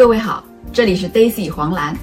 [0.00, 0.42] 各位好，
[0.72, 1.94] 这里是 Daisy 黄兰。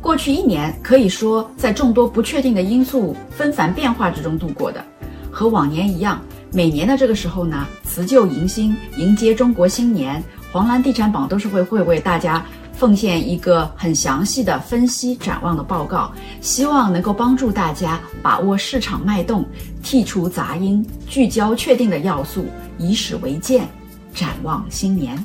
[0.00, 4.84] 过去一年可以说在众多不确定的因素纷繁变化之中度过的。
[5.32, 19.44] 和往年一样，每年的这个时候呢，辞旧迎新，迎接中国新年，黄兰地产榜都是会会为大家奉献一个很详细的分析展望的报告，希望能够帮助大家把握市场脉动，
[19.82, 22.46] 剔除杂音，聚焦确定的要素，
[22.78, 23.66] 以史为鉴，
[24.14, 25.18] 展望新年。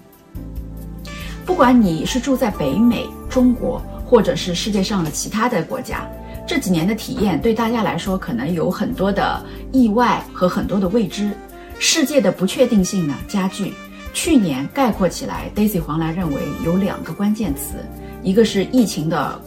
[1.45, 6.03] 不管你是住在北美、中国，或者是世界上的其他的国家，
[6.47, 11.31] 这几年的体验对大家来说可能有很多的意外和很多的未知，
[11.77, 13.73] 世界的不确定性呢加剧。
[14.11, 17.75] 去年概括起来，Daisy 黄兰认为有两个关键词，
[18.23, 19.39] 一个是疫情的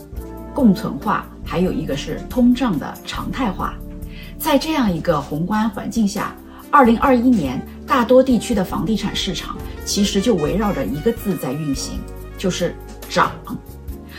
[0.55, 3.75] 共存化，还有一个是通胀的常态化。
[4.39, 6.33] 在这样一个宏观环境下，
[6.71, 9.57] 二零二一年大多地区的房地产市场。
[9.85, 11.99] 其实就围绕着一个字在运行，
[12.37, 12.75] 就是
[13.09, 13.33] 涨。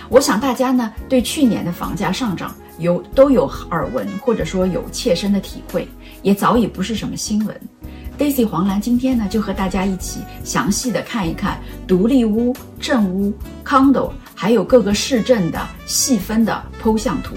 [0.09, 5.87] 我想大家呢对去年的房价上涨有都有耳闻，或者说有切身的体会，
[6.23, 7.55] 也早已不是什么新闻。
[8.17, 13.31] Daisy 黄兰今天呢就和大家一起详细的看一看独立屋、正屋、
[13.63, 17.35] condo，还有各个市镇的细分的剖象图。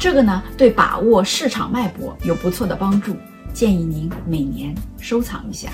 [0.00, 3.14] 这个呢对把握市场脉搏有不错的帮助，
[3.52, 5.70] 建议您每年收藏一下。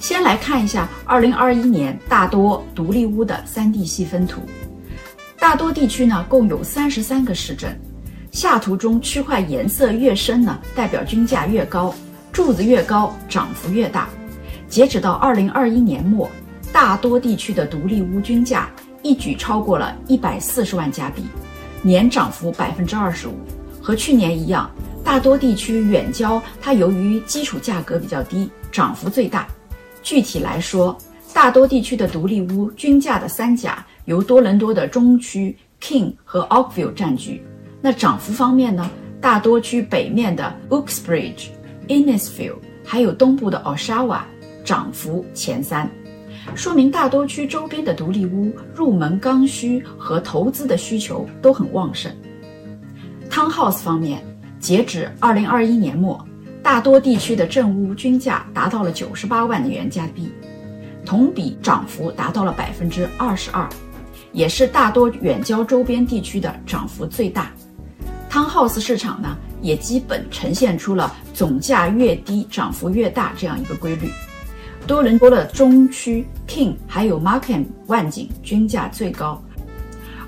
[0.00, 4.42] 先来看一下二零二一年大多独立屋的三 D 细分图。
[5.38, 7.78] 大多地区呢共有三十三个市镇，
[8.30, 11.94] 下图中区块颜色越深呢，代表均价越高，
[12.32, 14.08] 柱子越高，涨幅越大。
[14.68, 16.30] 截止到二零二一年末，
[16.72, 18.70] 大多地区的独立屋均价
[19.02, 21.22] 一举超过了一百四十万加币，
[21.82, 23.34] 年涨幅百分之二十五。
[23.80, 24.70] 和去年一样，
[25.04, 29.46] 大多地区远郊它由于基础价格比较低，涨幅最大。
[30.02, 30.96] 具体来说，
[31.32, 37.42] 大多地区的独立屋均价的三甲由多伦多的中区 King 和 Oakville 占据。
[37.80, 38.90] 那涨幅方面呢？
[39.20, 41.48] 大多区北面的 Uxbridge、
[41.88, 44.20] Innisfil，还有东部的 Oshawa，
[44.64, 45.88] 涨幅前三，
[46.54, 52.12] 说明大多区周边的独立屋入门刚需和投资的需求都很旺盛。
[53.30, 54.22] Townhouse 方面，
[54.64, 56.26] 截止二零二一年末。
[56.62, 60.32] 大多地区的正屋均价达到了九十八万元加币，
[61.04, 63.68] 同比涨幅达到了百分之二十二，
[64.32, 67.50] 也是大多远郊周边地区的涨幅最大。
[68.30, 74.08] Townhouse 市场呢，也基本呈现出了总价越低涨幅越大这样一个规律。
[74.86, 79.44] 多伦多的中区 King 还有 Markham 万景均价最高，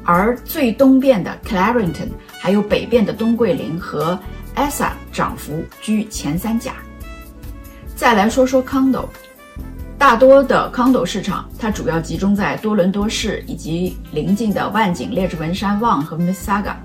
[0.05, 2.11] 而最东边的 Clarington
[2.47, 4.17] 还有北边的东桂林和
[4.55, 6.75] ESA 涨幅居前三甲。
[7.97, 9.09] 再来说说 condo，
[9.99, 16.77] 大多的 condo 市场，它主要集中在多伦多市以及邻近的万景、列治文山、旺和 Mississauga。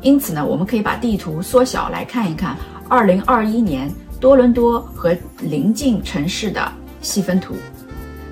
[0.00, 2.56] 因此呢，我们可以把地图缩小来看一看
[2.88, 3.88] 2021年
[4.18, 6.72] 多伦多和邻近城市的
[7.02, 7.54] 细分图。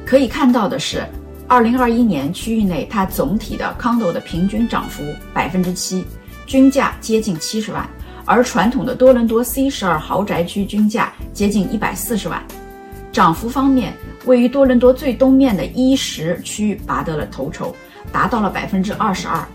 [0.04, 1.06] 可以看到的是
[1.48, 6.04] ，2021年区域内它总体的 condo 的平均涨幅百分之七，
[6.46, 7.86] 均价接近七十万。
[8.24, 12.42] 而传统的多伦多 C 十二豪宅区均价接近一百四十万，
[13.12, 13.92] 涨幅方面，
[14.24, 17.72] 位于多伦多最东面的一十区拔得了头筹，
[18.10, 19.46] 达到了百分之二十二。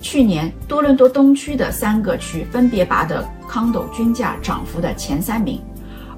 [0.00, 5.60] 去年多伦多东区的三个区分别拔得 condo 均价涨幅的前三名，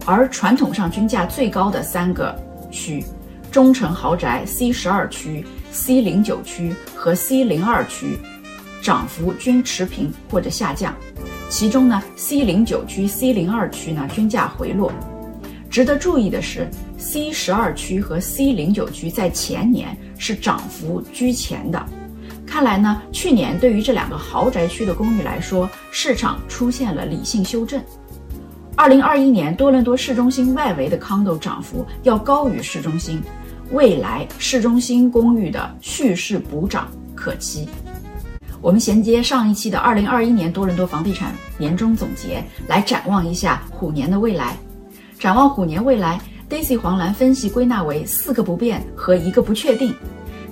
[0.05, 3.05] 而传统上均价最高的三个区，
[3.51, 8.17] 中城豪宅 C 十二区、C 零九区和 C 零二区，
[8.87, 10.95] 涨幅均持平或者下降。
[11.51, 14.93] 其中呢，C 零九区、C 零二区呢均价回落。
[15.69, 21.85] 值得注意的是，C 十二区和 C 零九区在前年是涨幅居前的。
[22.47, 27.83] 看来呢，去年对于这两个豪宅区的公寓来说，市场出现了理性修正。
[28.77, 33.21] 二零二一年多伦多市中心外围的 condo 涨幅要高于市中心，
[33.73, 37.69] 未来市中心公寓的蓄势补涨可期。
[38.61, 44.57] 我们衔接上一期的二零二一年多伦多房地产年终总结，来展望一下虎年的未来。
[45.19, 49.95] 展望虎年未来，Daisy 黄兰分析归纳为四个不变和一个不确定。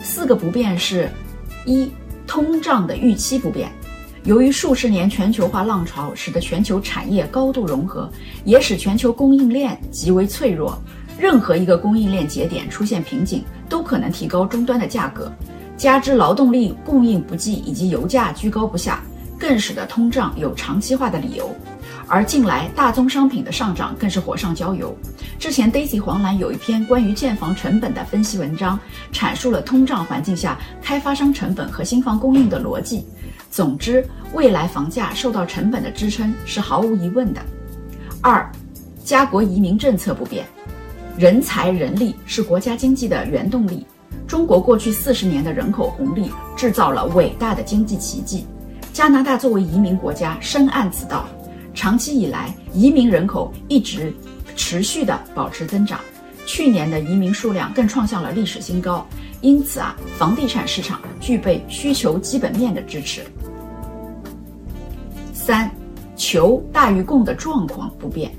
[0.01, 1.09] 四个不变是：
[1.65, 1.91] 一、
[2.27, 3.71] 通胀的预期不变。
[4.25, 8.11] 由于数十年全球化浪潮使得全球产业高度融合，
[8.45, 10.79] 也使全球供应链极为脆弱。
[11.19, 15.31] 任何一个供应链节点出现瓶颈，都可能提高终端的价格。
[15.77, 19.03] 加之劳动力供应不济以及油价居高不下，
[19.39, 21.55] 更使得通胀有长期化的理由。
[22.07, 24.95] 而近来大宗商品的上涨更是火上浇油。
[25.39, 28.79] 之前 Daisy 黄兰有一篇关于建房成本的分析文章，
[29.13, 33.07] 阐述了通胀环境下开发商成本和新房供应的逻辑。
[33.51, 37.41] 总之，未来房价受到成本的支撑是毫无疑问的。
[38.21, 38.51] 二，
[39.03, 40.47] 家国移民政策不变，
[41.17, 43.87] 人才人力是国家经济的原动力。
[44.27, 48.47] 中国过去四十年的人口红利制造了伟大的经济奇迹。
[48.93, 51.27] 加拿大作为移民国家，深谙此道。
[51.75, 54.15] 长期以来，移民人口一直
[54.55, 55.99] 持续的保持增长，
[56.47, 59.05] 去年的移民数量更创下了历史新高。
[59.41, 63.23] 因此啊，房地产市场具备需求基本面的支持。
[65.33, 65.71] 三，
[66.17, 68.33] 求大于供的状况不变，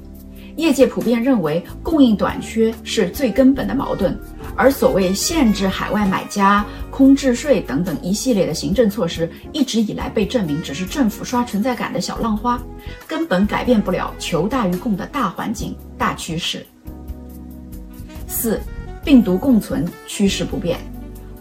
[0.57, 4.18] 业界普遍认为供应短缺是最根本的矛盾，
[4.56, 12.57] 而所谓限制海外买家、空置税等等一系列的行政措施，一直以来被证明只是政府刷存在感的小浪花，
[13.06, 16.66] 根本改变不了求大于供的大环境、大趋势。
[18.28, 18.62] 四，
[19.04, 20.80] 病毒共存趋势不变，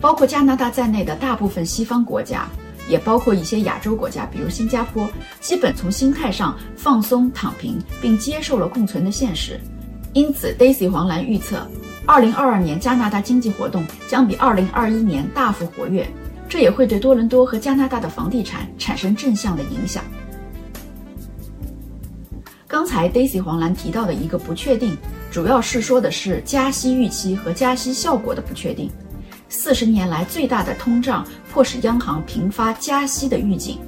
[0.00, 2.48] 包括加拿大在内的大部分西方国家。
[2.88, 5.08] 也包括一些亚洲国家，比如新加坡，
[5.40, 9.60] 基本从心态上放松、躺平，并接受了共存的现实。
[10.12, 11.66] 因此，Daisy 黄兰预测，
[12.06, 16.08] 二零二二年加拿大经济活动将比二零二一年大幅活跃，
[16.48, 20.04] 这也会对多伦多和加拿大的房地产产生正向的影响。
[22.68, 24.96] 刚才 Daisy 黄兰提到的一个不确定，
[25.30, 28.90] 主要是说的是加息预期和加息效果的不确定。
[29.54, 33.78] 四十年来最大的通胀迫使央行频发加息的预警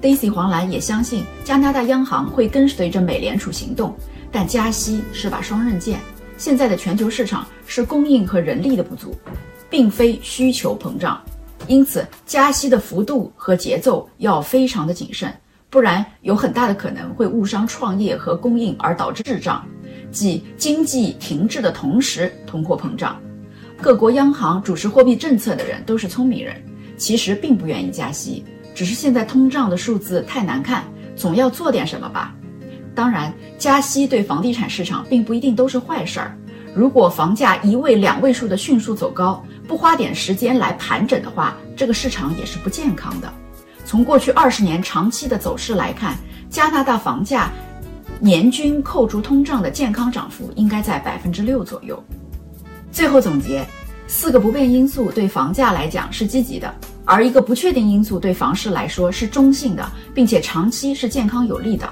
[0.00, 3.94] ，Daisy 黄兰也相信加拿大央行会跟随着美联储行动，
[4.32, 6.00] 但加息是把双刃剑。
[6.38, 9.14] 现在的全球市场是供应和人力的不足，
[9.68, 11.20] 并非需求膨胀，
[11.66, 15.30] 因此加息的幅度和节奏要非常的谨慎，
[15.68, 19.62] 不然有很大的可能会误伤创业和供应而导致滞胀，
[20.10, 23.20] 即经济停滞的同时通货膨胀。
[23.82, 26.54] 各国央行主持货币政策的人都是聪明人，
[26.98, 28.44] 其实并不愿意加息，
[28.74, 30.84] 只是现在通胀的数字太难看，
[31.16, 32.34] 总要做点什么吧。
[32.94, 36.36] 当然，加息对房地产市场并不一定都是坏事儿。
[36.74, 43.32] 如果房价一位、两位数的迅速走高，不花点时间来盘整的话，这个市场也是不健康的。
[43.86, 46.18] 从过去二十年长期的走势来看，
[46.50, 47.50] 加拿大房价
[48.20, 51.98] 年均扣除通胀的健康涨幅应该在百分之六左右。
[52.92, 53.66] 最后总结，
[54.06, 61.88] 四个不变因素对房价来讲是积极的，而一个不确定因素对房市来说是中性的，并且长期是健康有利的。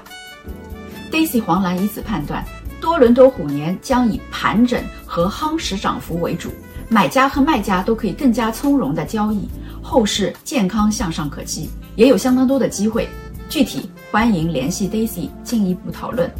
[1.11, 2.45] Daisy 黄兰以此判断，
[2.79, 6.49] 多伦多虎年将以盘整和夯实涨幅为主，
[6.89, 9.47] 买家和卖家都可以更加从容的交易，
[9.81, 13.07] 后市健康向上可期，也有相当多的机会。
[13.49, 16.31] 具体欢迎联系 Daisy 进一步讨论。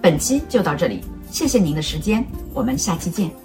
[0.00, 3.41] 本期就到这里，谢谢您的时间，我们下期见。